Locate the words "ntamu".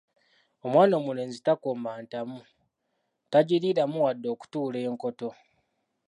2.03-2.39